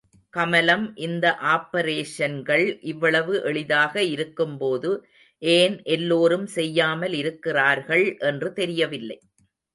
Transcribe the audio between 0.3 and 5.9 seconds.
கமலம் இந்த ஆப்பரேஷன்கள் இவ்வளவு எளிதாக இருக்கும்போது ஏன்